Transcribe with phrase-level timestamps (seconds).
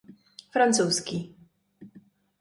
[0.55, 1.17] Francouzský.